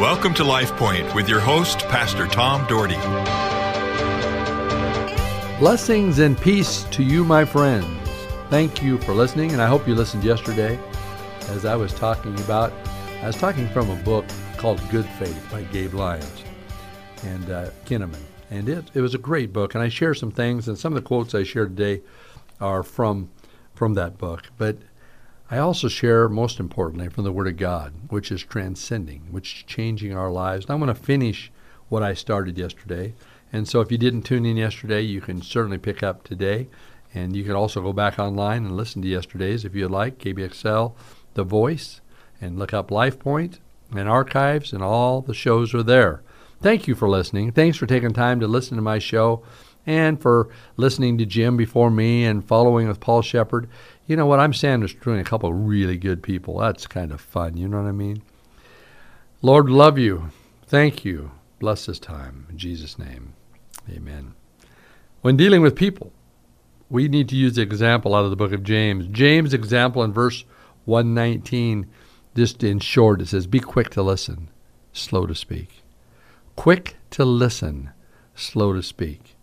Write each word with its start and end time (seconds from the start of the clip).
Welcome 0.00 0.32
to 0.36 0.44
Life 0.44 0.74
Point 0.76 1.14
with 1.14 1.28
your 1.28 1.40
host, 1.40 1.80
Pastor 1.80 2.26
Tom 2.26 2.66
Dougherty. 2.68 2.96
Blessings 5.58 6.20
and 6.20 6.40
peace 6.40 6.84
to 6.84 7.02
you, 7.02 7.22
my 7.22 7.44
friends. 7.44 7.86
Thank 8.48 8.82
you 8.82 8.96
for 8.96 9.12
listening, 9.12 9.52
and 9.52 9.60
I 9.60 9.66
hope 9.66 9.86
you 9.86 9.94
listened 9.94 10.24
yesterday 10.24 10.80
as 11.48 11.66
I 11.66 11.76
was 11.76 11.92
talking 11.92 12.34
about. 12.40 12.72
I 13.20 13.26
was 13.26 13.36
talking 13.36 13.68
from 13.68 13.90
a 13.90 13.96
book 13.96 14.24
called 14.56 14.80
Good 14.88 15.04
Faith 15.04 15.46
by 15.52 15.64
Gabe 15.64 15.92
Lyons 15.92 16.44
and 17.24 17.50
uh, 17.50 17.68
Kinnaman. 17.84 18.22
And 18.50 18.70
it, 18.70 18.90
it 18.94 19.02
was 19.02 19.14
a 19.14 19.18
great 19.18 19.52
book, 19.52 19.74
and 19.74 19.84
I 19.84 19.90
share 19.90 20.14
some 20.14 20.30
things, 20.30 20.66
and 20.66 20.78
some 20.78 20.94
of 20.96 21.02
the 21.02 21.06
quotes 21.06 21.34
I 21.34 21.42
share 21.42 21.66
today 21.66 22.00
are 22.58 22.82
from 22.82 23.28
from 23.74 23.92
that 23.94 24.16
book. 24.16 24.50
But 24.56 24.78
I 25.50 25.58
also 25.58 25.88
share, 25.88 26.28
most 26.28 26.60
importantly, 26.60 27.08
from 27.08 27.24
the 27.24 27.32
Word 27.32 27.48
of 27.48 27.56
God, 27.56 27.92
which 28.08 28.30
is 28.30 28.42
transcending, 28.44 29.22
which 29.30 29.56
is 29.56 29.62
changing 29.64 30.14
our 30.16 30.30
lives. 30.30 30.64
And 30.64 30.72
I 30.72 30.74
want 30.76 30.96
to 30.96 31.02
finish 31.02 31.50
what 31.88 32.04
I 32.04 32.14
started 32.14 32.56
yesterday. 32.56 33.14
And 33.52 33.68
so 33.68 33.80
if 33.80 33.90
you 33.90 33.98
didn't 33.98 34.22
tune 34.22 34.46
in 34.46 34.56
yesterday, 34.56 35.00
you 35.00 35.20
can 35.20 35.42
certainly 35.42 35.78
pick 35.78 36.04
up 36.04 36.22
today. 36.22 36.68
And 37.12 37.34
you 37.34 37.42
can 37.42 37.56
also 37.56 37.82
go 37.82 37.92
back 37.92 38.20
online 38.20 38.64
and 38.64 38.76
listen 38.76 39.02
to 39.02 39.08
yesterday's 39.08 39.64
if 39.64 39.74
you'd 39.74 39.90
like, 39.90 40.18
KBXL, 40.18 40.94
The 41.34 41.42
Voice, 41.42 42.00
and 42.40 42.56
look 42.56 42.72
up 42.72 42.92
Life 42.92 43.18
Point 43.18 43.58
and 43.90 44.08
archives, 44.08 44.72
and 44.72 44.84
all 44.84 45.20
the 45.20 45.34
shows 45.34 45.74
are 45.74 45.82
there. 45.82 46.22
Thank 46.62 46.86
you 46.86 46.94
for 46.94 47.08
listening. 47.08 47.50
Thanks 47.50 47.76
for 47.76 47.86
taking 47.86 48.12
time 48.12 48.38
to 48.38 48.46
listen 48.46 48.76
to 48.76 48.82
my 48.82 49.00
show 49.00 49.42
and 49.86 50.20
for 50.20 50.48
listening 50.76 51.18
to 51.18 51.26
Jim 51.26 51.56
before 51.56 51.90
me 51.90 52.24
and 52.24 52.44
following 52.44 52.86
with 52.86 53.00
Paul 53.00 53.22
Shepard 53.22 53.68
you 54.10 54.16
know 54.16 54.26
what? 54.26 54.40
I'm 54.40 54.52
sandwiched 54.52 55.06
a 55.06 55.22
couple 55.22 55.50
of 55.50 55.68
really 55.68 55.96
good 55.96 56.20
people. 56.20 56.58
That's 56.58 56.88
kind 56.88 57.12
of 57.12 57.20
fun. 57.20 57.56
You 57.56 57.68
know 57.68 57.80
what 57.80 57.88
I 57.88 57.92
mean? 57.92 58.22
Lord, 59.40 59.70
love 59.70 59.98
you. 59.98 60.32
Thank 60.66 61.04
you. 61.04 61.30
Bless 61.60 61.86
this 61.86 62.00
time. 62.00 62.46
In 62.50 62.58
Jesus' 62.58 62.98
name. 62.98 63.34
Amen. 63.88 64.34
When 65.20 65.36
dealing 65.36 65.62
with 65.62 65.76
people, 65.76 66.12
we 66.88 67.06
need 67.06 67.28
to 67.28 67.36
use 67.36 67.54
the 67.54 67.62
example 67.62 68.16
out 68.16 68.24
of 68.24 68.30
the 68.30 68.36
book 68.36 68.50
of 68.50 68.64
James. 68.64 69.06
James' 69.06 69.54
example 69.54 70.02
in 70.02 70.12
verse 70.12 70.44
119, 70.86 71.86
just 72.34 72.64
in 72.64 72.80
short, 72.80 73.20
it 73.20 73.28
says, 73.28 73.46
Be 73.46 73.60
quick 73.60 73.90
to 73.90 74.02
listen, 74.02 74.50
slow 74.92 75.24
to 75.24 75.36
speak. 75.36 75.84
Quick 76.56 76.96
to 77.10 77.24
listen, 77.24 77.90
slow 78.34 78.72
to 78.72 78.82
speak. 78.82 79.36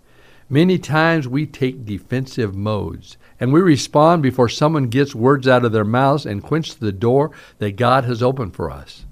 Many 0.49 0.77
times 0.77 1.27
we 1.27 1.45
take 1.45 1.83
defensive 1.83 2.55
modes 2.55 3.17
and 3.37 3.51
we 3.51 3.59
respond 3.59 4.23
before 4.23 4.47
someone 4.47 4.87
gets 4.87 5.13
words 5.13 5.45
out 5.45 5.65
of 5.65 5.73
their 5.73 5.83
mouths 5.83 6.25
and 6.25 6.41
quench 6.41 6.75
the 6.75 6.93
door 6.93 7.31
that 7.59 7.75
God 7.75 8.05
has 8.05 8.23
opened 8.23 8.55
for 8.55 8.71
us. 8.71 9.05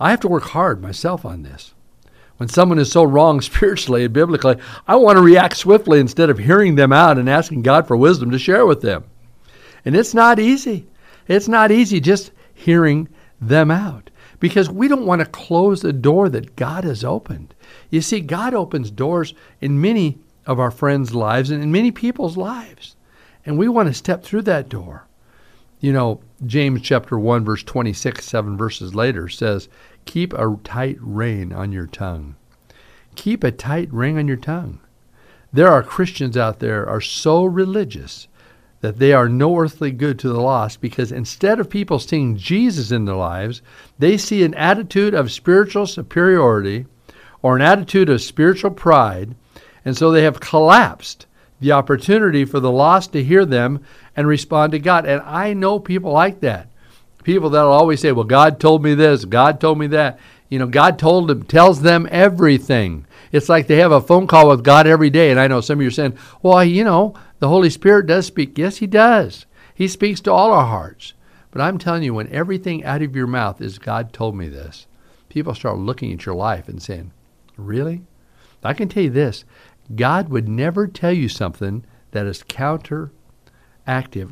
I 0.00 0.10
have 0.10 0.20
to 0.20 0.28
work 0.28 0.44
hard 0.44 0.80
myself 0.80 1.26
on 1.26 1.42
this. 1.42 1.74
When 2.38 2.48
someone 2.48 2.78
is 2.78 2.90
so 2.90 3.04
wrong 3.04 3.40
spiritually 3.42 4.04
and 4.04 4.14
biblically, 4.14 4.56
I 4.88 4.96
want 4.96 5.16
to 5.16 5.22
react 5.22 5.58
swiftly 5.58 6.00
instead 6.00 6.30
of 6.30 6.38
hearing 6.38 6.76
them 6.76 6.92
out 6.92 7.18
and 7.18 7.28
asking 7.28 7.62
God 7.62 7.86
for 7.86 7.96
wisdom 7.96 8.30
to 8.30 8.38
share 8.38 8.64
with 8.64 8.80
them. 8.80 9.04
And 9.84 9.94
it's 9.94 10.14
not 10.14 10.38
easy. 10.38 10.86
It's 11.28 11.46
not 11.46 11.72
easy 11.72 12.00
just 12.00 12.32
hearing 12.54 13.08
them 13.38 13.70
out 13.70 14.08
because 14.40 14.70
we 14.70 14.88
don't 14.88 15.06
want 15.06 15.20
to 15.20 15.26
close 15.26 15.82
the 15.82 15.92
door 15.92 16.30
that 16.30 16.56
God 16.56 16.84
has 16.84 17.04
opened. 17.04 17.54
You 17.90 18.00
see, 18.00 18.20
God 18.20 18.54
opens 18.54 18.90
doors 18.90 19.34
in 19.60 19.80
many 19.80 20.18
of 20.46 20.60
our 20.60 20.70
friends' 20.70 21.14
lives 21.14 21.50
and 21.50 21.62
in 21.62 21.72
many 21.72 21.90
people's 21.90 22.36
lives. 22.36 22.96
And 23.46 23.58
we 23.58 23.68
want 23.68 23.88
to 23.88 23.94
step 23.94 24.22
through 24.22 24.42
that 24.42 24.68
door. 24.68 25.06
You 25.80 25.92
know, 25.92 26.20
James 26.46 26.80
chapter 26.82 27.18
1, 27.18 27.44
verse 27.44 27.62
26, 27.62 28.24
seven 28.24 28.56
verses 28.56 28.94
later 28.94 29.28
says, 29.28 29.68
Keep 30.06 30.32
a 30.32 30.58
tight 30.64 30.96
rein 31.00 31.52
on 31.52 31.72
your 31.72 31.86
tongue. 31.86 32.36
Keep 33.16 33.44
a 33.44 33.52
tight 33.52 33.92
rein 33.92 34.18
on 34.18 34.26
your 34.26 34.36
tongue. 34.36 34.80
There 35.52 35.68
are 35.68 35.82
Christians 35.82 36.36
out 36.36 36.58
there 36.58 36.88
are 36.88 37.00
so 37.00 37.44
religious 37.44 38.28
that 38.80 38.98
they 38.98 39.12
are 39.12 39.28
no 39.28 39.56
earthly 39.56 39.90
good 39.92 40.18
to 40.18 40.28
the 40.28 40.40
lost 40.40 40.80
because 40.80 41.12
instead 41.12 41.60
of 41.60 41.70
people 41.70 41.98
seeing 41.98 42.36
Jesus 42.36 42.90
in 42.90 43.04
their 43.04 43.14
lives, 43.14 43.62
they 43.98 44.16
see 44.16 44.42
an 44.42 44.52
attitude 44.54 45.14
of 45.14 45.32
spiritual 45.32 45.86
superiority 45.86 46.86
or 47.40 47.56
an 47.56 47.62
attitude 47.62 48.10
of 48.10 48.20
spiritual 48.20 48.70
pride 48.70 49.34
and 49.84 49.96
so 49.96 50.10
they 50.10 50.22
have 50.22 50.40
collapsed 50.40 51.26
the 51.60 51.72
opportunity 51.72 52.44
for 52.44 52.60
the 52.60 52.70
lost 52.70 53.12
to 53.12 53.24
hear 53.24 53.44
them 53.44 53.84
and 54.16 54.26
respond 54.26 54.72
to 54.72 54.78
God. 54.78 55.06
And 55.06 55.22
I 55.22 55.52
know 55.52 55.78
people 55.78 56.12
like 56.12 56.40
that. 56.40 56.68
People 57.22 57.50
that'll 57.50 57.72
always 57.72 58.00
say, 58.00 58.12
Well, 58.12 58.24
God 58.24 58.60
told 58.60 58.82
me 58.82 58.94
this, 58.94 59.24
God 59.24 59.60
told 59.60 59.78
me 59.78 59.86
that. 59.88 60.18
You 60.50 60.58
know, 60.58 60.66
God 60.66 60.98
told 60.98 61.28
them, 61.28 61.42
tells 61.42 61.80
them 61.80 62.06
everything. 62.10 63.06
It's 63.32 63.48
like 63.48 63.66
they 63.66 63.76
have 63.76 63.92
a 63.92 64.00
phone 64.00 64.26
call 64.26 64.50
with 64.50 64.62
God 64.62 64.86
every 64.86 65.10
day. 65.10 65.30
And 65.30 65.40
I 65.40 65.48
know 65.48 65.60
some 65.60 65.78
of 65.78 65.82
you 65.82 65.88
are 65.88 65.90
saying, 65.90 66.18
Well, 66.42 66.62
you 66.62 66.84
know, 66.84 67.14
the 67.38 67.48
Holy 67.48 67.70
Spirit 67.70 68.06
does 68.06 68.26
speak. 68.26 68.58
Yes, 68.58 68.76
He 68.76 68.86
does. 68.86 69.46
He 69.74 69.88
speaks 69.88 70.20
to 70.20 70.32
all 70.32 70.52
our 70.52 70.66
hearts. 70.66 71.14
But 71.50 71.62
I'm 71.62 71.78
telling 71.78 72.02
you, 72.02 72.14
when 72.14 72.28
everything 72.28 72.84
out 72.84 73.02
of 73.02 73.16
your 73.16 73.26
mouth 73.26 73.60
is 73.60 73.78
God 73.78 74.12
told 74.12 74.36
me 74.36 74.48
this, 74.48 74.86
people 75.28 75.54
start 75.54 75.78
looking 75.78 76.12
at 76.12 76.26
your 76.26 76.34
life 76.34 76.68
and 76.68 76.82
saying, 76.82 77.10
Really? 77.56 78.02
I 78.62 78.72
can 78.72 78.88
tell 78.88 79.02
you 79.02 79.10
this 79.10 79.44
God 79.94 80.30
would 80.30 80.48
never 80.48 80.86
tell 80.86 81.12
you 81.12 81.28
something 81.28 81.84
that 82.12 82.26
is 82.26 82.42
counteractive 82.44 83.10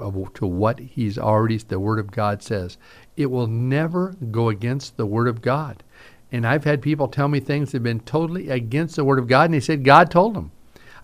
of, 0.01 0.33
to 0.35 0.47
what 0.47 0.79
He's 0.79 1.19
already, 1.19 1.59
the 1.59 1.79
Word 1.79 1.99
of 1.99 2.11
God 2.11 2.43
says. 2.43 2.79
It 3.17 3.27
will 3.27 3.47
never 3.47 4.15
go 4.31 4.49
against 4.49 4.97
the 4.97 5.05
Word 5.05 5.29
of 5.29 5.43
God. 5.43 5.83
And 6.31 6.47
I've 6.47 6.65
had 6.65 6.81
people 6.81 7.09
tell 7.09 7.29
me 7.29 7.41
things 7.41 7.71
that 7.71 7.79
have 7.79 7.83
been 7.83 8.01
totally 8.01 8.49
against 8.49 8.97
the 8.97 9.05
Word 9.05 9.19
of 9.19 9.29
God, 9.29 9.47
and 9.47 9.55
they 9.55 9.61
said, 9.61 9.85
God 9.85 10.11
told 10.11 10.35
them. 10.35 10.53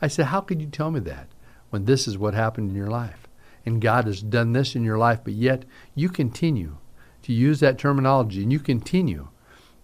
I 0.00 0.09
said, 0.09 0.26
How 0.26 0.41
could 0.41 0.62
you 0.62 0.69
tell 0.69 0.91
me 0.91 1.00
that 1.00 1.28
when 1.69 1.84
this 1.84 2.09
is 2.09 2.16
what 2.16 2.32
happened 2.32 2.70
in 2.70 2.76
your 2.76 2.91
life? 2.91 3.28
And 3.66 3.82
God 3.82 4.06
has 4.06 4.22
done 4.22 4.54
this 4.54 4.75
in 4.75 4.82
your 4.82 4.97
life, 4.97 5.20
but 5.25 5.34
yet 5.34 5.66
you 5.94 6.09
continue 6.09 6.78
to 7.22 7.34
use 7.34 7.60
that 7.60 7.76
terminology 7.76 8.42
and 8.42 8.50
you 8.50 8.60
continue 8.60 9.28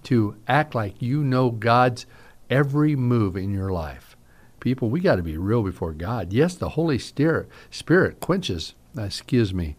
to 0.04 0.36
act 0.48 0.74
like 0.74 1.02
you 1.02 1.22
know 1.22 1.50
God's 1.50 2.06
every 2.48 2.96
move 2.96 3.36
in 3.36 3.52
your 3.52 3.70
life 3.70 4.13
people, 4.64 4.88
we 4.88 4.98
got 4.98 5.16
to 5.16 5.22
be 5.22 5.36
real 5.36 5.62
before 5.62 5.92
God. 5.92 6.32
Yes, 6.32 6.54
the 6.54 6.70
Holy 6.70 6.98
Spirit, 6.98 7.50
Spirit 7.70 8.18
quenches, 8.18 8.74
excuse 8.98 9.52
me, 9.52 9.76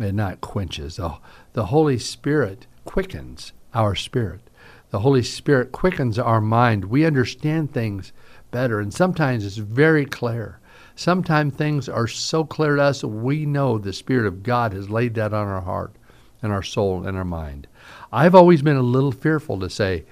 uh, 0.00 0.10
not 0.12 0.40
quenches. 0.40 0.98
Oh, 0.98 1.18
the 1.52 1.66
Holy 1.66 1.98
Spirit 1.98 2.66
quickens 2.86 3.52
our 3.74 3.94
spirit. 3.94 4.40
The 4.88 5.00
Holy 5.00 5.22
Spirit 5.22 5.72
quickens 5.72 6.18
our 6.18 6.40
mind. 6.40 6.86
We 6.86 7.04
understand 7.04 7.74
things 7.74 8.14
better, 8.50 8.80
and 8.80 8.94
sometimes 8.94 9.44
it's 9.44 9.58
very 9.58 10.06
clear. 10.06 10.58
Sometimes 10.96 11.52
things 11.52 11.86
are 11.86 12.08
so 12.08 12.44
clear 12.44 12.76
to 12.76 12.82
us, 12.82 13.04
we 13.04 13.44
know 13.44 13.76
the 13.76 13.92
Spirit 13.92 14.26
of 14.26 14.42
God 14.42 14.72
has 14.72 14.88
laid 14.88 15.14
that 15.16 15.34
on 15.34 15.46
our 15.48 15.60
heart 15.60 15.92
and 16.40 16.50
our 16.50 16.62
soul 16.62 17.06
and 17.06 17.14
our 17.14 17.26
mind. 17.26 17.66
I've 18.10 18.34
always 18.34 18.62
been 18.62 18.76
a 18.76 18.82
little 18.82 19.12
fearful 19.12 19.60
to 19.60 19.68
say, 19.68 20.06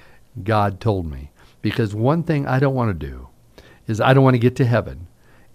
God 0.44 0.80
told 0.80 1.10
me, 1.10 1.30
because 1.62 1.94
one 1.94 2.22
thing 2.22 2.46
I 2.46 2.58
don't 2.58 2.74
want 2.74 2.90
to 2.90 3.06
do 3.06 3.28
is 3.86 4.00
I 4.00 4.14
don't 4.14 4.24
want 4.24 4.34
to 4.34 4.38
get 4.38 4.56
to 4.56 4.64
heaven 4.64 5.08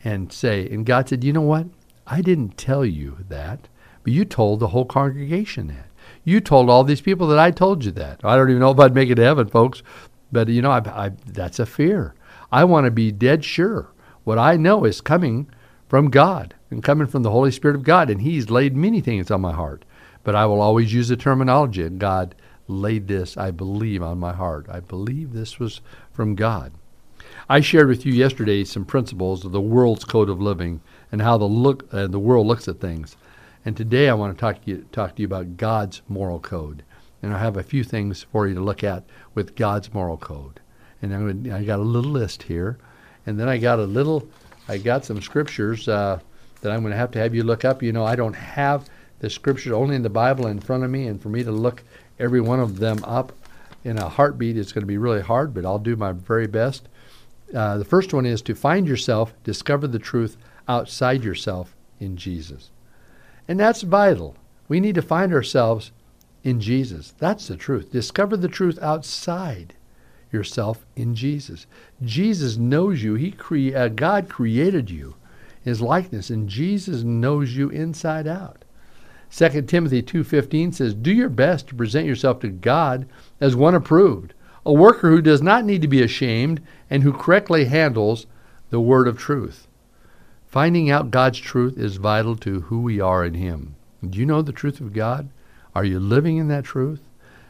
and 0.03 0.31
say, 0.31 0.67
and 0.69 0.85
God 0.85 1.09
said, 1.09 1.23
you 1.23 1.33
know 1.33 1.41
what? 1.41 1.67
I 2.05 2.21
didn't 2.21 2.57
tell 2.57 2.85
you 2.85 3.17
that, 3.29 3.67
but 4.03 4.13
you 4.13 4.25
told 4.25 4.59
the 4.59 4.67
whole 4.67 4.85
congregation 4.85 5.67
that. 5.67 5.87
You 6.23 6.39
told 6.39 6.69
all 6.69 6.83
these 6.83 7.01
people 7.01 7.27
that 7.27 7.39
I 7.39 7.51
told 7.51 7.83
you 7.83 7.91
that. 7.91 8.21
I 8.23 8.35
don't 8.35 8.49
even 8.49 8.61
know 8.61 8.71
if 8.71 8.79
I'd 8.79 8.95
make 8.95 9.09
it 9.09 9.15
to 9.15 9.23
heaven, 9.23 9.47
folks, 9.47 9.83
but 10.31 10.47
you 10.47 10.61
know, 10.61 10.71
I, 10.71 10.79
I, 10.79 11.11
that's 11.25 11.59
a 11.59 11.65
fear. 11.65 12.15
I 12.51 12.63
want 12.63 12.85
to 12.85 12.91
be 12.91 13.11
dead 13.11 13.43
sure 13.43 13.89
what 14.23 14.37
I 14.37 14.57
know 14.57 14.83
is 14.83 14.99
coming 15.01 15.49
from 15.87 16.09
God 16.09 16.53
and 16.69 16.83
coming 16.83 17.07
from 17.07 17.23
the 17.23 17.31
Holy 17.31 17.51
Spirit 17.51 17.75
of 17.75 17.83
God, 17.83 18.09
and 18.09 18.21
He's 18.21 18.49
laid 18.49 18.75
many 18.75 18.99
things 18.99 19.31
on 19.31 19.41
my 19.41 19.53
heart. 19.53 19.85
But 20.23 20.35
I 20.35 20.45
will 20.45 20.59
always 20.59 20.93
use 20.93 21.07
the 21.07 21.15
terminology, 21.15 21.87
God 21.89 22.35
laid 22.67 23.07
this, 23.07 23.37
I 23.37 23.51
believe, 23.51 24.03
on 24.03 24.19
my 24.19 24.33
heart. 24.33 24.67
I 24.69 24.81
believe 24.81 25.31
this 25.31 25.59
was 25.59 25.79
from 26.11 26.35
God. 26.35 26.73
I 27.49 27.61
shared 27.61 27.87
with 27.87 28.05
you 28.05 28.11
yesterday 28.11 28.65
some 28.65 28.83
principles 28.83 29.45
of 29.45 29.53
the 29.53 29.61
world's 29.61 30.03
code 30.03 30.27
of 30.27 30.41
living 30.41 30.81
and 31.13 31.21
how 31.21 31.37
the 31.37 31.45
look 31.45 31.87
uh, 31.93 32.07
the 32.07 32.19
world 32.19 32.45
looks 32.45 32.67
at 32.67 32.81
things. 32.81 33.15
And 33.63 33.77
today 33.77 34.09
I 34.09 34.15
want 34.15 34.35
to 34.35 34.39
talk 34.39 34.65
to 34.65 34.71
you 34.71 34.85
talk 34.91 35.15
to 35.15 35.21
you 35.21 35.27
about 35.27 35.55
God's 35.55 36.01
moral 36.09 36.41
code. 36.41 36.83
And 37.23 37.33
I 37.33 37.39
have 37.39 37.55
a 37.55 37.63
few 37.63 37.85
things 37.85 38.23
for 38.33 38.47
you 38.47 38.53
to 38.55 38.59
look 38.59 38.83
at 38.83 39.05
with 39.33 39.55
God's 39.55 39.93
moral 39.93 40.17
code. 40.17 40.59
And 41.01 41.13
I'm 41.13 41.41
gonna, 41.41 41.57
I 41.57 41.63
got 41.63 41.79
a 41.79 41.83
little 41.83 42.11
list 42.11 42.43
here, 42.43 42.79
and 43.25 43.39
then 43.39 43.47
I 43.47 43.59
got 43.59 43.79
a 43.79 43.85
little 43.85 44.27
I 44.67 44.77
got 44.77 45.05
some 45.05 45.21
scriptures 45.21 45.87
uh, 45.87 46.19
that 46.59 46.73
I'm 46.73 46.81
going 46.81 46.91
to 46.91 46.97
have 46.97 47.11
to 47.11 47.19
have 47.19 47.33
you 47.33 47.43
look 47.43 47.63
up. 47.63 47.81
You 47.81 47.93
know, 47.93 48.03
I 48.03 48.17
don't 48.17 48.35
have 48.35 48.89
the 49.19 49.29
scriptures 49.29 49.71
only 49.71 49.95
in 49.95 50.03
the 50.03 50.09
Bible 50.09 50.47
in 50.47 50.59
front 50.59 50.83
of 50.83 50.91
me, 50.91 51.07
and 51.07 51.21
for 51.21 51.29
me 51.29 51.45
to 51.45 51.51
look 51.53 51.81
every 52.19 52.41
one 52.41 52.59
of 52.59 52.79
them 52.79 53.01
up 53.05 53.31
in 53.85 53.97
a 53.97 54.09
heartbeat 54.09 54.57
is 54.57 54.73
going 54.73 54.81
to 54.81 54.85
be 54.85 54.97
really 54.97 55.21
hard, 55.21 55.53
but 55.53 55.65
I'll 55.65 55.79
do 55.79 55.95
my 55.95 56.11
very 56.11 56.47
best. 56.47 56.89
Uh, 57.53 57.77
the 57.77 57.85
first 57.85 58.13
one 58.13 58.25
is 58.25 58.41
to 58.41 58.55
find 58.55 58.87
yourself, 58.87 59.33
discover 59.43 59.87
the 59.87 59.99
truth 59.99 60.37
outside 60.67 61.23
yourself 61.23 61.75
in 61.99 62.17
Jesus. 62.17 62.71
And 63.47 63.59
that's 63.59 63.81
vital. 63.81 64.35
We 64.67 64.79
need 64.79 64.95
to 64.95 65.01
find 65.01 65.33
ourselves 65.33 65.91
in 66.43 66.59
Jesus. 66.59 67.13
That's 67.17 67.47
the 67.47 67.55
truth. 67.55 67.91
Discover 67.91 68.37
the 68.37 68.49
truth 68.49 68.77
outside 68.81 69.75
yourself 70.31 70.85
in 70.95 71.15
Jesus. 71.15 71.67
Jesus 72.03 72.57
knows 72.57 73.01
you. 73.01 73.15
He 73.15 73.31
cre- 73.31 73.75
uh, 73.75 73.87
God 73.87 74.29
created 74.29 74.89
you, 74.89 75.15
in 75.63 75.69
His 75.69 75.81
likeness, 75.81 76.29
and 76.29 76.49
Jesus 76.49 77.03
knows 77.03 77.55
you 77.55 77.69
inside 77.69 78.27
out. 78.27 78.65
2 79.29 79.61
Timothy 79.63 80.01
2:15 80.01 80.71
says, 80.71 80.93
"Do 80.93 81.11
your 81.11 81.29
best 81.29 81.67
to 81.67 81.75
present 81.75 82.07
yourself 82.07 82.39
to 82.39 82.49
God 82.49 83.07
as 83.41 83.55
one 83.55 83.75
approved, 83.75 84.33
a 84.67 84.73
worker 84.73 85.09
who 85.09 85.21
does 85.21 85.41
not 85.41 85.63
need 85.63 85.81
to 85.81 85.87
be 85.87 86.03
ashamed 86.03 86.61
and 86.89 87.01
who 87.01 87.13
correctly 87.13 87.65
handles 87.65 88.27
the 88.69 88.81
word 88.81 89.07
of 89.07 89.17
truth." 89.17 89.65
Finding 90.45 90.91
out 90.91 91.09
God's 91.09 91.39
truth 91.39 91.77
is 91.77 91.95
vital 91.95 92.35
to 92.35 92.61
who 92.61 92.81
we 92.81 92.99
are 92.99 93.23
in 93.23 93.33
him. 93.33 93.75
Do 94.07 94.19
you 94.19 94.25
know 94.25 94.41
the 94.41 94.51
truth 94.51 94.81
of 94.81 94.93
God? 94.93 95.29
Are 95.73 95.85
you 95.85 95.99
living 95.99 96.37
in 96.37 96.49
that 96.49 96.65
truth? 96.65 97.01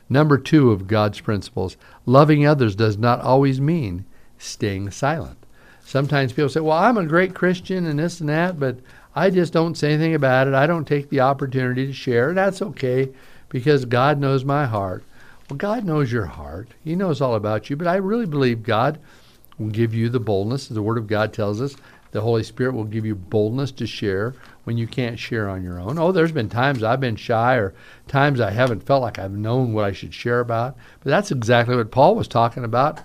Number 0.10 0.38
2 0.38 0.72
of 0.72 0.88
God's 0.88 1.20
principles, 1.20 1.76
loving 2.06 2.46
others 2.46 2.76
does 2.76 2.98
not 2.98 3.20
always 3.22 3.60
mean 3.60 4.06
staying 4.38 4.92
silent. 4.92 5.38
Sometimes 5.84 6.34
people 6.34 6.50
say, 6.50 6.60
"Well, 6.60 6.78
I'm 6.78 6.98
a 6.98 7.06
great 7.06 7.34
Christian 7.34 7.86
and 7.86 7.98
this 7.98 8.20
and 8.20 8.30
that, 8.30 8.60
but 8.60 8.78
I 9.16 9.32
just 9.32 9.54
don't 9.54 9.76
say 9.76 9.94
anything 9.94 10.14
about 10.14 10.48
it. 10.48 10.54
I 10.54 10.68
don't 10.68 10.86
take 10.86 11.10
the 11.10 11.22
opportunity 11.22 11.88
to 11.88 11.94
share. 11.94 12.30
And 12.30 12.38
that's 12.38 12.62
okay 12.62 13.10
because 13.50 13.86
God 13.86 14.20
knows 14.20 14.46
my 14.46 14.66
heart. 14.66 15.04
Well, 15.50 15.58
God 15.58 15.86
knows 15.86 16.12
your 16.12 16.26
heart. 16.26 16.70
He 16.84 16.96
knows 16.96 17.22
all 17.22 17.36
about 17.36 17.70
you. 17.70 17.76
But 17.76 17.88
I 17.88 17.96
really 17.96 18.26
believe 18.26 18.64
God 18.64 19.00
will 19.58 19.70
give 19.70 19.94
you 19.94 20.10
the 20.10 20.20
boldness. 20.20 20.68
The 20.68 20.82
Word 20.82 20.98
of 20.98 21.08
God 21.08 21.34
tells 21.34 21.62
us 21.62 21.76
the 22.12 22.22
Holy 22.22 22.44
Spirit 22.44 22.74
will 22.74 22.84
give 22.84 23.06
you 23.06 23.16
boldness 23.16 23.72
to 23.74 23.88
share 23.88 24.34
when 24.64 24.78
you 24.78 24.88
can't 24.88 25.20
share 25.20 25.50
on 25.50 25.64
your 25.64 25.80
own. 25.80 25.98
Oh, 25.98 26.12
there's 26.12 26.32
been 26.32 26.50
times 26.50 26.84
I've 26.84 27.00
been 27.00 27.16
shy 27.16 27.56
or 27.56 27.74
times 28.08 28.40
I 28.40 28.52
haven't 28.52 28.84
felt 28.84 29.02
like 29.02 29.20
I've 29.20 29.32
known 29.32 29.74
what 29.74 29.86
I 29.86 29.92
should 29.92 30.14
share 30.14 30.40
about. 30.40 30.76
But 31.04 31.10
that's 31.10 31.32
exactly 31.32 31.76
what 31.76 31.92
Paul 31.92 32.16
was 32.16 32.28
talking 32.28 32.64
about 32.64 33.02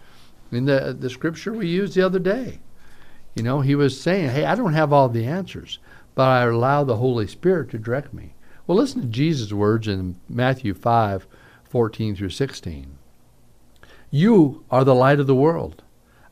in 0.51 0.65
the, 0.67 0.97
the 0.99 1.11
scripture 1.11 1.53
we 1.53 1.69
used 1.69 1.95
the 1.95 2.07
other 2.07 2.19
day. 2.19 2.61
You 3.35 3.43
know, 3.43 3.61
he 3.61 3.75
was 3.75 3.99
saying, 4.01 4.31
hey, 4.31 4.45
I 4.45 4.55
don't 4.55 4.75
have 4.75 4.93
all 4.93 5.09
the 5.09 5.27
answers 5.27 5.79
but 6.15 6.29
I 6.29 6.45
allow 6.45 6.85
the 6.85 6.97
Holy 6.97 7.27
Spirit 7.27 7.71
to 7.71 7.79
direct 7.79 8.13
me. 8.13 8.35
Well, 8.67 8.79
listen 8.79 9.01
to 9.01 9.09
Jesus' 9.09 9.53
words 9.53 9.89
in 9.89 10.17
Matthew 10.29 10.75
5 10.75 11.27
14 11.73 12.15
through 12.15 12.29
16. 12.29 12.99
You 14.11 14.63
are 14.71 14.85
the 14.85 14.95
light 14.95 15.19
of 15.19 15.27
the 15.27 15.35
world. 15.35 15.83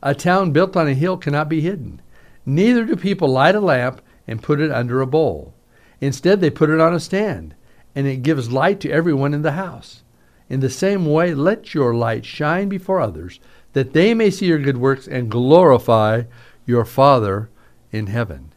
A 0.03 0.13
town 0.13 0.51
built 0.51 0.77
on 0.77 0.87
a 0.87 0.93
hill 0.93 1.17
cannot 1.17 1.49
be 1.49 1.61
hidden. 1.61 1.99
Neither 2.45 2.85
do 2.85 2.95
people 2.95 3.27
light 3.27 3.55
a 3.55 3.59
lamp 3.59 4.03
and 4.27 4.43
put 4.43 4.59
it 4.59 4.69
under 4.69 5.01
a 5.01 5.07
bowl. 5.07 5.55
Instead, 5.99 6.41
they 6.41 6.51
put 6.51 6.69
it 6.69 6.79
on 6.79 6.93
a 6.93 6.99
stand, 6.99 7.55
and 7.95 8.05
it 8.05 8.21
gives 8.21 8.51
light 8.51 8.79
to 8.81 8.91
everyone 8.91 9.33
in 9.33 9.41
the 9.41 9.53
house. 9.53 10.03
In 10.47 10.59
the 10.59 10.69
same 10.69 11.07
way, 11.07 11.33
let 11.33 11.73
your 11.73 11.95
light 11.95 12.23
shine 12.23 12.69
before 12.69 13.01
others, 13.01 13.39
that 13.73 13.93
they 13.93 14.13
may 14.13 14.29
see 14.29 14.45
your 14.45 14.59
good 14.59 14.77
works 14.77 15.07
and 15.07 15.31
glorify 15.31 16.25
your 16.67 16.85
Father 16.85 17.49
in 17.91 18.05
heaven. 18.05 18.53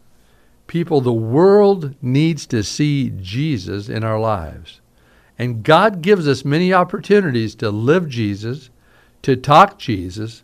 People, 0.66 1.00
the 1.00 1.14
world 1.14 1.94
needs 2.02 2.44
to 2.48 2.62
see 2.62 3.08
Jesus 3.08 3.88
in 3.88 4.04
our 4.04 4.20
lives. 4.20 4.82
And 5.38 5.62
God 5.62 6.00
gives 6.00 6.28
us 6.28 6.44
many 6.44 6.72
opportunities 6.72 7.54
to 7.56 7.70
live 7.70 8.08
Jesus, 8.08 8.70
to 9.22 9.36
talk 9.36 9.78
Jesus, 9.78 10.42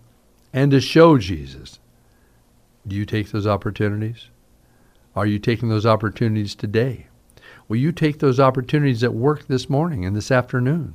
and 0.52 0.70
to 0.72 0.80
show 0.80 1.18
Jesus. 1.18 1.78
Do 2.86 2.96
you 2.96 3.06
take 3.06 3.30
those 3.30 3.46
opportunities? 3.46 4.28
Are 5.14 5.26
you 5.26 5.38
taking 5.38 5.68
those 5.68 5.86
opportunities 5.86 6.54
today? 6.54 7.06
Will 7.68 7.76
you 7.76 7.92
take 7.92 8.18
those 8.18 8.40
opportunities 8.40 9.04
at 9.04 9.14
work 9.14 9.46
this 9.46 9.70
morning 9.70 10.04
and 10.04 10.16
this 10.16 10.30
afternoon? 10.30 10.94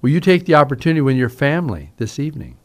Will 0.00 0.10
you 0.10 0.20
take 0.20 0.46
the 0.46 0.54
opportunity 0.54 1.00
with 1.00 1.16
your 1.16 1.28
family 1.28 1.92
this 1.96 2.18
evening? 2.18 2.58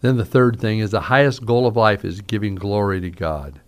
Then 0.00 0.16
the 0.16 0.24
third 0.24 0.60
thing 0.60 0.78
is 0.78 0.90
the 0.90 1.02
highest 1.02 1.44
goal 1.44 1.66
of 1.66 1.76
life 1.76 2.04
is 2.04 2.20
giving 2.20 2.54
glory 2.54 3.00
to 3.00 3.10
God. 3.10 3.60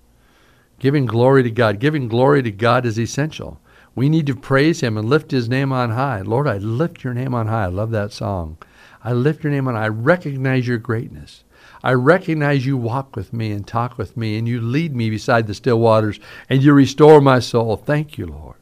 Giving 0.78 1.06
glory 1.06 1.42
to 1.42 1.50
God. 1.50 1.80
Giving 1.80 2.08
glory 2.08 2.42
to 2.42 2.50
God 2.50 2.86
is 2.86 2.98
essential. 2.98 3.60
We 3.98 4.08
need 4.08 4.28
to 4.28 4.36
praise 4.36 4.80
Him 4.80 4.96
and 4.96 5.10
lift 5.10 5.32
His 5.32 5.48
name 5.48 5.72
on 5.72 5.90
high. 5.90 6.20
Lord, 6.20 6.46
I 6.46 6.58
lift 6.58 7.02
your 7.02 7.14
name 7.14 7.34
on 7.34 7.48
high. 7.48 7.64
I 7.64 7.66
love 7.66 7.90
that 7.90 8.12
song. 8.12 8.56
I 9.02 9.12
lift 9.12 9.42
your 9.42 9.52
name 9.52 9.66
on 9.66 9.74
high. 9.74 9.86
I 9.86 9.88
recognize 9.88 10.68
your 10.68 10.78
greatness. 10.78 11.42
I 11.82 11.94
recognize 11.94 12.64
you 12.64 12.76
walk 12.76 13.16
with 13.16 13.32
me 13.32 13.50
and 13.50 13.66
talk 13.66 13.98
with 13.98 14.16
me, 14.16 14.38
and 14.38 14.46
you 14.46 14.60
lead 14.60 14.94
me 14.94 15.10
beside 15.10 15.48
the 15.48 15.54
still 15.54 15.80
waters, 15.80 16.20
and 16.48 16.62
you 16.62 16.74
restore 16.74 17.20
my 17.20 17.40
soul. 17.40 17.74
Thank 17.76 18.16
you, 18.16 18.26
Lord. 18.26 18.54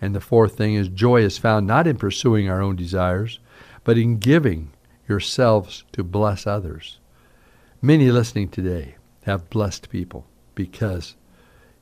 And 0.00 0.16
the 0.16 0.20
fourth 0.20 0.56
thing 0.56 0.74
is 0.74 0.88
joy 0.88 1.22
is 1.22 1.38
found 1.38 1.68
not 1.68 1.86
in 1.86 1.96
pursuing 1.96 2.50
our 2.50 2.60
own 2.60 2.74
desires, 2.74 3.38
but 3.84 3.98
in 3.98 4.18
giving 4.18 4.72
yourselves 5.08 5.84
to 5.92 6.02
bless 6.02 6.44
others. 6.44 6.98
Many 7.80 8.10
listening 8.10 8.48
today 8.48 8.96
have 9.26 9.48
blessed 9.48 9.90
people 9.90 10.26
because 10.56 11.14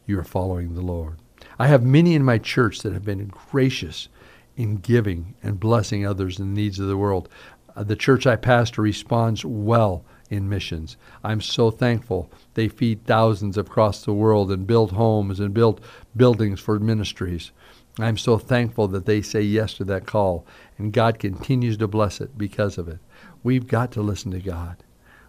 you 0.04 0.18
are 0.18 0.24
following 0.24 0.74
the 0.74 0.82
Lord. 0.82 1.16
I 1.62 1.68
have 1.68 1.84
many 1.84 2.16
in 2.16 2.24
my 2.24 2.38
church 2.38 2.80
that 2.80 2.92
have 2.92 3.04
been 3.04 3.28
gracious 3.28 4.08
in 4.56 4.78
giving 4.78 5.36
and 5.44 5.60
blessing 5.60 6.04
others 6.04 6.40
in 6.40 6.52
the 6.52 6.60
needs 6.60 6.80
of 6.80 6.88
the 6.88 6.96
world. 6.96 7.28
Uh, 7.76 7.84
the 7.84 7.94
church 7.94 8.26
I 8.26 8.34
pastor 8.34 8.82
responds 8.82 9.44
well 9.44 10.04
in 10.28 10.48
missions. 10.48 10.96
I'm 11.22 11.40
so 11.40 11.70
thankful 11.70 12.28
they 12.54 12.66
feed 12.66 13.06
thousands 13.06 13.56
across 13.56 14.04
the 14.04 14.12
world 14.12 14.50
and 14.50 14.66
build 14.66 14.90
homes 14.90 15.38
and 15.38 15.54
build 15.54 15.80
buildings 16.16 16.58
for 16.58 16.80
ministries. 16.80 17.52
I'm 17.96 18.18
so 18.18 18.38
thankful 18.38 18.88
that 18.88 19.06
they 19.06 19.22
say 19.22 19.42
yes 19.42 19.74
to 19.74 19.84
that 19.84 20.04
call, 20.04 20.44
and 20.78 20.92
God 20.92 21.20
continues 21.20 21.76
to 21.76 21.86
bless 21.86 22.20
it 22.20 22.36
because 22.36 22.76
of 22.76 22.88
it. 22.88 22.98
We've 23.44 23.68
got 23.68 23.92
to 23.92 24.02
listen 24.02 24.32
to 24.32 24.40
God 24.40 24.82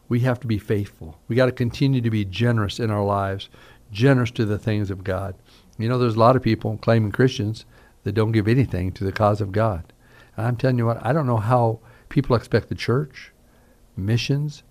we 0.09 0.19
have 0.19 0.39
to 0.39 0.47
be 0.47 0.59
faithful. 0.59 1.18
We 1.27 1.35
got 1.35 1.47
to 1.47 1.51
continue 1.51 2.01
to 2.01 2.09
be 2.12 2.25
generous 2.25 2.80
in 2.80 2.91
our 2.91 3.03
lives, 3.03 3.50
generous 3.91 4.31
to 4.31 4.45
the 4.45 4.59
things 4.59 4.91
of 4.91 5.03
God. 5.03 5.35
You 5.77 5.89
know, 5.89 5.97
there's 5.97 6.15
a 6.15 6.19
lot 6.19 6.35
of 6.35 6.43
people 6.43 6.77
claiming 6.77 7.11
Christians 7.11 7.65
that 8.03 8.13
don't 8.13 8.31
give 8.31 8.47
anything 8.47 8.91
to 8.93 9.03
the 9.03 9.11
cause 9.11 9.41
of 9.41 9.51
God. 9.51 9.91
And 10.35 10.45
I'm 10.45 10.55
telling 10.55 10.77
you 10.77 10.85
what, 10.85 11.03
I 11.05 11.13
don't 11.13 11.27
know 11.27 11.37
how 11.37 11.79
people 12.09 12.35
expect 12.35 12.69
the 12.69 12.75
church, 12.75 13.31
missions, 13.95 14.63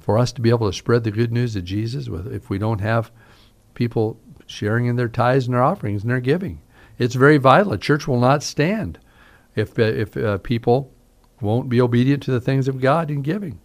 for 0.00 0.18
us 0.18 0.32
to 0.32 0.40
be 0.40 0.50
able 0.50 0.70
to 0.70 0.76
spread 0.76 1.04
the 1.04 1.10
good 1.10 1.32
news 1.32 1.56
of 1.56 1.64
Jesus 1.64 2.08
if 2.08 2.50
we 2.50 2.58
don't 2.58 2.80
have 2.80 3.10
people 3.74 4.20
sharing 4.46 4.86
in 4.86 4.96
their 4.96 5.08
tithes 5.08 5.46
and 5.46 5.54
their 5.54 5.62
offerings 5.62 6.02
and 6.02 6.10
their 6.10 6.20
giving. 6.20 6.60
It's 6.98 7.14
very 7.14 7.38
vital. 7.38 7.72
A 7.72 7.78
church 7.78 8.06
will 8.06 8.20
not 8.20 8.42
stand 8.42 8.98
if, 9.54 9.78
if 9.78 10.16
uh, 10.16 10.38
people 10.38 10.92
won't 11.40 11.68
be 11.68 11.80
obedient 11.80 12.22
to 12.24 12.30
the 12.30 12.40
things 12.40 12.68
of 12.68 12.80
God 12.80 13.10
in 13.10 13.22
giving. 13.22 13.60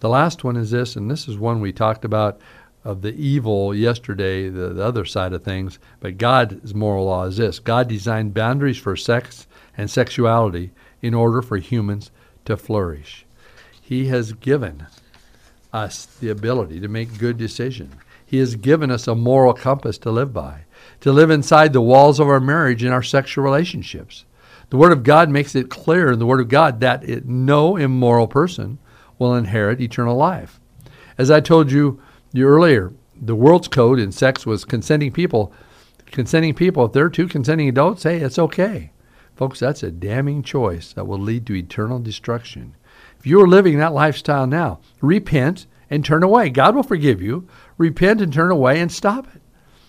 The 0.00 0.08
last 0.08 0.44
one 0.44 0.56
is 0.56 0.70
this, 0.70 0.96
and 0.96 1.10
this 1.10 1.28
is 1.28 1.36
one 1.36 1.60
we 1.60 1.72
talked 1.72 2.04
about 2.04 2.40
of 2.84 3.02
the 3.02 3.14
evil 3.14 3.74
yesterday, 3.74 4.48
the, 4.48 4.68
the 4.70 4.84
other 4.84 5.04
side 5.04 5.32
of 5.32 5.42
things. 5.42 5.78
But 6.00 6.18
God's 6.18 6.74
moral 6.74 7.06
law 7.06 7.24
is 7.24 7.36
this 7.36 7.58
God 7.58 7.88
designed 7.88 8.34
boundaries 8.34 8.78
for 8.78 8.96
sex 8.96 9.46
and 9.76 9.90
sexuality 9.90 10.72
in 11.02 11.14
order 11.14 11.42
for 11.42 11.56
humans 11.56 12.10
to 12.44 12.56
flourish. 12.56 13.26
He 13.80 14.06
has 14.06 14.32
given 14.32 14.86
us 15.72 16.06
the 16.06 16.30
ability 16.30 16.80
to 16.80 16.88
make 16.88 17.18
good 17.18 17.36
decisions. 17.36 17.94
He 18.24 18.38
has 18.38 18.56
given 18.56 18.90
us 18.90 19.08
a 19.08 19.14
moral 19.14 19.54
compass 19.54 19.96
to 19.98 20.10
live 20.10 20.32
by, 20.34 20.64
to 21.00 21.12
live 21.12 21.30
inside 21.30 21.72
the 21.72 21.80
walls 21.80 22.20
of 22.20 22.28
our 22.28 22.40
marriage 22.40 22.82
and 22.82 22.92
our 22.92 23.02
sexual 23.02 23.44
relationships. 23.44 24.26
The 24.70 24.76
Word 24.76 24.92
of 24.92 25.02
God 25.02 25.30
makes 25.30 25.54
it 25.54 25.70
clear 25.70 26.12
in 26.12 26.18
the 26.18 26.26
Word 26.26 26.40
of 26.40 26.48
God 26.48 26.80
that 26.80 27.08
it, 27.08 27.26
no 27.26 27.76
immoral 27.76 28.26
person 28.26 28.78
will 29.18 29.34
inherit 29.34 29.80
eternal 29.80 30.16
life. 30.16 30.60
As 31.16 31.30
I 31.30 31.40
told 31.40 31.72
you 31.72 32.00
earlier, 32.46 32.92
the 33.20 33.34
world's 33.34 33.68
code 33.68 33.98
in 33.98 34.12
sex 34.12 34.46
was 34.46 34.64
consenting 34.64 35.12
people. 35.12 35.52
Consenting 36.06 36.54
people, 36.54 36.86
if 36.86 36.92
they're 36.92 37.10
two 37.10 37.28
consenting 37.28 37.68
adults, 37.68 38.04
hey, 38.04 38.18
it's 38.20 38.38
okay. 38.38 38.92
Folks, 39.36 39.60
that's 39.60 39.82
a 39.82 39.90
damning 39.90 40.42
choice 40.42 40.92
that 40.92 41.06
will 41.06 41.18
lead 41.18 41.46
to 41.46 41.54
eternal 41.54 41.98
destruction. 41.98 42.74
If 43.18 43.26
you 43.26 43.40
are 43.42 43.48
living 43.48 43.78
that 43.78 43.92
lifestyle 43.92 44.46
now, 44.46 44.80
repent 45.00 45.66
and 45.90 46.04
turn 46.04 46.22
away. 46.22 46.50
God 46.50 46.74
will 46.74 46.82
forgive 46.82 47.22
you. 47.22 47.48
Repent 47.76 48.20
and 48.20 48.32
turn 48.32 48.50
away 48.50 48.80
and 48.80 48.90
stop 48.90 49.26
it. 49.34 49.42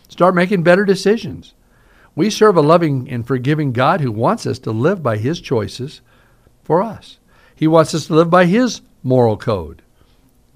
Start 0.08 0.36
making 0.36 0.64
better 0.64 0.86
decisions. 0.86 1.54
We 2.16 2.30
serve 2.30 2.58
a 2.58 2.62
loving 2.62 3.10
and 3.10 3.26
forgiving 3.26 3.72
God 3.72 4.02
who 4.02 4.12
wants 4.12 4.46
us 4.46 4.60
to 4.60 4.72
live 4.72 5.02
by 5.02 5.18
His 5.18 5.40
choices 5.40 6.02
for 6.64 6.82
us. 6.82 7.20
He 7.56 7.68
wants 7.68 7.94
us 7.94 8.08
to 8.08 8.16
live 8.16 8.30
by 8.30 8.46
His 8.46 8.82
moral 9.04 9.38
code. 9.38 9.82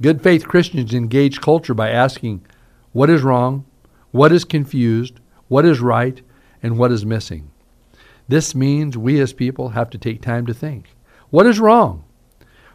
Good 0.01 0.21
faith 0.21 0.47
Christians 0.47 0.93
engage 0.93 1.41
culture 1.41 1.73
by 1.73 1.89
asking 1.89 2.45
what 2.91 3.09
is 3.09 3.21
wrong, 3.21 3.65
what 4.11 4.31
is 4.31 4.43
confused, 4.43 5.19
what 5.47 5.65
is 5.65 5.79
right, 5.79 6.21
and 6.61 6.77
what 6.77 6.91
is 6.91 7.05
missing. 7.05 7.51
This 8.27 8.55
means 8.55 8.97
we 8.97 9.19
as 9.19 9.33
people 9.33 9.69
have 9.69 9.89
to 9.91 9.97
take 9.97 10.21
time 10.21 10.45
to 10.45 10.53
think. 10.53 10.95
What 11.29 11.45
is 11.45 11.59
wrong? 11.59 12.03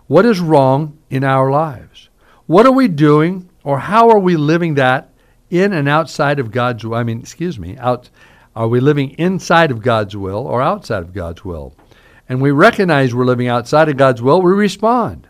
What 0.06 0.24
is 0.24 0.40
wrong 0.40 0.98
in 1.10 1.24
our 1.24 1.50
lives? 1.50 2.08
What 2.46 2.66
are 2.66 2.72
we 2.72 2.88
doing 2.88 3.48
or 3.64 3.78
how 3.78 4.08
are 4.10 4.18
we 4.18 4.36
living 4.36 4.74
that 4.74 5.10
in 5.50 5.72
and 5.72 5.88
outside 5.88 6.38
of 6.38 6.50
God's 6.50 6.84
will? 6.84 6.94
I 6.94 7.02
mean, 7.02 7.20
excuse 7.20 7.58
me, 7.58 7.76
out 7.78 8.10
are 8.56 8.68
we 8.68 8.80
living 8.80 9.10
inside 9.10 9.70
of 9.70 9.82
God's 9.82 10.16
will 10.16 10.46
or 10.46 10.62
outside 10.62 11.02
of 11.02 11.14
God's 11.14 11.44
will? 11.44 11.74
and 12.28 12.42
we 12.42 12.50
recognize 12.50 13.14
we're 13.14 13.24
living 13.24 13.48
outside 13.48 13.88
of 13.88 13.96
God's 13.96 14.20
will, 14.20 14.42
we 14.42 14.52
respond. 14.52 15.27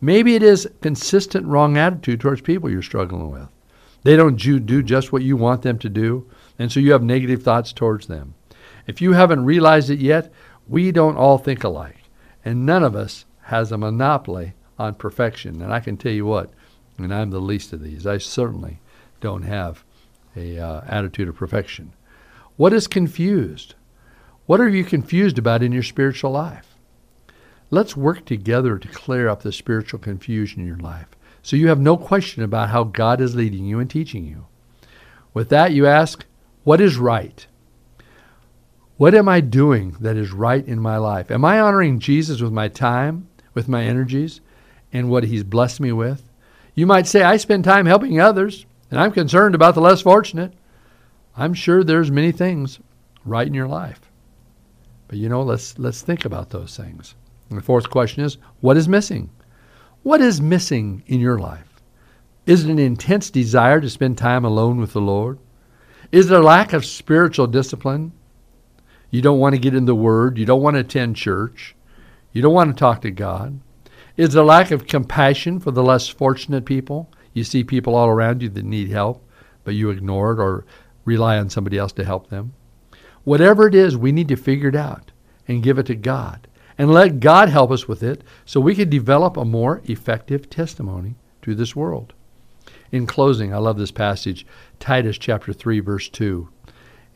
Maybe 0.00 0.34
it 0.34 0.42
is 0.42 0.68
consistent 0.80 1.46
wrong 1.46 1.76
attitude 1.76 2.20
towards 2.20 2.40
people 2.40 2.70
you're 2.70 2.82
struggling 2.82 3.30
with. 3.30 3.48
They 4.02 4.16
don't 4.16 4.36
do 4.36 4.82
just 4.82 5.12
what 5.12 5.22
you 5.22 5.36
want 5.36 5.62
them 5.62 5.78
to 5.78 5.88
do, 5.88 6.26
and 6.58 6.72
so 6.72 6.80
you 6.80 6.92
have 6.92 7.02
negative 7.02 7.42
thoughts 7.42 7.72
towards 7.72 8.06
them. 8.06 8.34
If 8.86 9.02
you 9.02 9.12
haven't 9.12 9.44
realized 9.44 9.90
it 9.90 10.00
yet, 10.00 10.32
we 10.66 10.90
don't 10.90 11.16
all 11.16 11.36
think 11.36 11.64
alike, 11.64 11.98
and 12.44 12.64
none 12.64 12.82
of 12.82 12.96
us 12.96 13.26
has 13.42 13.72
a 13.72 13.78
monopoly 13.78 14.54
on 14.78 14.94
perfection. 14.94 15.60
And 15.60 15.72
I 15.72 15.80
can 15.80 15.96
tell 15.96 16.12
you 16.12 16.24
what, 16.24 16.50
and 16.96 17.12
I'm 17.12 17.30
the 17.30 17.40
least 17.40 17.72
of 17.72 17.82
these. 17.82 18.06
I 18.06 18.18
certainly 18.18 18.78
don't 19.20 19.42
have 19.42 19.84
a 20.34 20.58
uh, 20.58 20.82
attitude 20.86 21.28
of 21.28 21.36
perfection. 21.36 21.92
What 22.56 22.72
is 22.72 22.86
confused? 22.86 23.74
What 24.46 24.60
are 24.60 24.68
you 24.68 24.84
confused 24.84 25.38
about 25.38 25.62
in 25.62 25.72
your 25.72 25.82
spiritual 25.82 26.30
life? 26.30 26.69
Let's 27.70 27.96
work 27.96 28.24
together 28.24 28.78
to 28.78 28.88
clear 28.88 29.28
up 29.28 29.42
the 29.42 29.52
spiritual 29.52 30.00
confusion 30.00 30.60
in 30.60 30.66
your 30.66 30.76
life 30.76 31.06
so 31.42 31.56
you 31.56 31.68
have 31.68 31.80
no 31.80 31.96
question 31.96 32.42
about 32.42 32.70
how 32.70 32.84
God 32.84 33.20
is 33.20 33.34
leading 33.34 33.64
you 33.64 33.78
and 33.78 33.88
teaching 33.88 34.26
you. 34.26 34.46
With 35.32 35.48
that, 35.50 35.72
you 35.72 35.86
ask, 35.86 36.24
What 36.64 36.80
is 36.80 36.96
right? 36.96 37.46
What 38.96 39.14
am 39.14 39.28
I 39.28 39.40
doing 39.40 39.96
that 40.00 40.16
is 40.16 40.32
right 40.32 40.66
in 40.66 40.80
my 40.80 40.98
life? 40.98 41.30
Am 41.30 41.44
I 41.44 41.60
honoring 41.60 42.00
Jesus 42.00 42.40
with 42.40 42.52
my 42.52 42.68
time, 42.68 43.28
with 43.54 43.68
my 43.68 43.84
energies, 43.84 44.40
and 44.92 45.08
what 45.08 45.24
He's 45.24 45.44
blessed 45.44 45.80
me 45.80 45.92
with? 45.92 46.28
You 46.74 46.86
might 46.86 47.06
say, 47.06 47.22
I 47.22 47.36
spend 47.36 47.64
time 47.64 47.86
helping 47.86 48.20
others, 48.20 48.66
and 48.90 49.00
I'm 49.00 49.12
concerned 49.12 49.54
about 49.54 49.74
the 49.74 49.80
less 49.80 50.02
fortunate. 50.02 50.52
I'm 51.36 51.54
sure 51.54 51.82
there's 51.82 52.10
many 52.10 52.32
things 52.32 52.80
right 53.24 53.46
in 53.46 53.54
your 53.54 53.68
life. 53.68 54.00
But 55.08 55.18
you 55.18 55.28
know, 55.28 55.42
let's 55.42 55.78
let's 55.78 56.02
think 56.02 56.24
about 56.24 56.50
those 56.50 56.76
things. 56.76 57.14
The 57.50 57.60
fourth 57.60 57.90
question 57.90 58.22
is, 58.22 58.38
what 58.60 58.76
is 58.76 58.88
missing? 58.88 59.30
What 60.04 60.20
is 60.20 60.40
missing 60.40 61.02
in 61.06 61.18
your 61.18 61.38
life? 61.38 61.82
Is 62.46 62.64
it 62.64 62.70
an 62.70 62.78
intense 62.78 63.28
desire 63.28 63.80
to 63.80 63.90
spend 63.90 64.16
time 64.16 64.44
alone 64.44 64.78
with 64.78 64.92
the 64.92 65.00
Lord? 65.00 65.38
Is 66.12 66.30
it 66.30 66.36
a 66.36 66.40
lack 66.40 66.72
of 66.72 66.86
spiritual 66.86 67.48
discipline? 67.48 68.12
You 69.10 69.20
don't 69.20 69.40
want 69.40 69.54
to 69.54 69.60
get 69.60 69.74
in 69.74 69.84
the 69.84 69.94
Word. 69.94 70.38
You 70.38 70.46
don't 70.46 70.62
want 70.62 70.74
to 70.74 70.80
attend 70.80 71.16
church. 71.16 71.74
You 72.32 72.40
don't 72.40 72.54
want 72.54 72.74
to 72.74 72.78
talk 72.78 73.02
to 73.02 73.10
God. 73.10 73.60
Is 74.16 74.34
it 74.34 74.38
a 74.38 74.44
lack 74.44 74.70
of 74.70 74.86
compassion 74.86 75.58
for 75.58 75.72
the 75.72 75.82
less 75.82 76.08
fortunate 76.08 76.64
people? 76.64 77.10
You 77.34 77.42
see 77.42 77.64
people 77.64 77.96
all 77.96 78.08
around 78.08 78.42
you 78.42 78.48
that 78.50 78.64
need 78.64 78.90
help, 78.90 79.28
but 79.64 79.74
you 79.74 79.90
ignore 79.90 80.32
it 80.32 80.40
or 80.40 80.64
rely 81.04 81.38
on 81.38 81.50
somebody 81.50 81.78
else 81.78 81.92
to 81.94 82.04
help 82.04 82.30
them. 82.30 82.54
Whatever 83.24 83.66
it 83.66 83.74
is, 83.74 83.96
we 83.96 84.12
need 84.12 84.28
to 84.28 84.36
figure 84.36 84.68
it 84.68 84.76
out 84.76 85.10
and 85.48 85.62
give 85.62 85.78
it 85.78 85.86
to 85.86 85.94
God 85.96 86.46
and 86.80 86.90
let 86.90 87.20
God 87.20 87.50
help 87.50 87.70
us 87.72 87.86
with 87.86 88.02
it 88.02 88.24
so 88.46 88.58
we 88.58 88.74
can 88.74 88.88
develop 88.88 89.36
a 89.36 89.44
more 89.44 89.82
effective 89.84 90.48
testimony 90.48 91.14
to 91.42 91.54
this 91.54 91.76
world. 91.76 92.14
In 92.90 93.06
closing, 93.06 93.52
I 93.52 93.58
love 93.58 93.76
this 93.76 93.90
passage, 93.90 94.46
Titus 94.78 95.18
chapter 95.18 95.52
3 95.52 95.80
verse 95.80 96.08
2. 96.08 96.48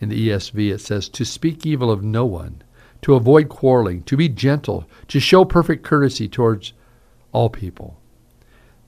In 0.01 0.11
the 0.11 0.29
ESV 0.29 0.71
it 0.71 0.83
says 0.83 1.09
to 1.09 1.25
speak 1.25 1.65
evil 1.65 1.91
of 1.91 2.05
no 2.05 2.27
one, 2.27 2.63
to 3.01 3.15
avoid 3.15 3.49
quarreling, 3.49 4.03
to 4.03 4.19
be 4.19 4.29
gentle, 4.29 4.87
to 5.09 5.19
show 5.19 5.47
perfect 5.47 5.83
courtesy 5.83 6.29
towards 6.29 6.75
all 7.33 7.49
people. 7.49 7.99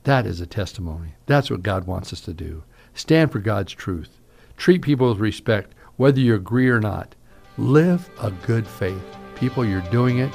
That 0.02 0.26
is 0.26 0.42
a 0.42 0.46
testimony. 0.46 1.14
That's 1.24 1.50
what 1.50 1.62
God 1.62 1.86
wants 1.86 2.12
us 2.12 2.20
to 2.20 2.34
do. 2.34 2.64
Stand 2.92 3.32
for 3.32 3.38
God's 3.38 3.72
truth. 3.72 4.20
Treat 4.58 4.82
people 4.82 5.08
with 5.08 5.20
respect, 5.20 5.74
whether 5.96 6.20
you 6.20 6.34
agree 6.34 6.68
or 6.68 6.80
not. 6.80 7.14
Live 7.56 8.10
a 8.20 8.30
good 8.30 8.66
faith. 8.66 9.16
People, 9.36 9.64
you're 9.64 9.80
doing 9.90 10.18
it 10.18 10.34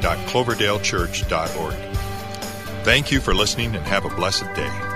www.cloverdalechurch.org. 0.00 1.74
Thank 2.84 3.12
you 3.12 3.20
for 3.20 3.34
listening 3.34 3.74
and 3.76 3.84
have 3.86 4.04
a 4.04 4.10
blessed 4.10 4.52
day. 4.54 4.89